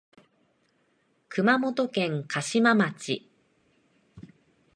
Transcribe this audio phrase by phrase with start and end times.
[1.29, 3.29] 熊本県嘉島町